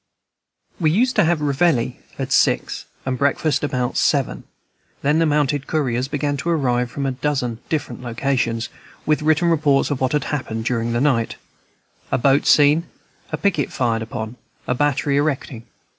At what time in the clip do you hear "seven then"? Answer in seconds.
3.97-5.19